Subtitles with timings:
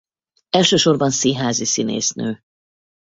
[0.49, 2.43] Elsősorban színházi színésznő.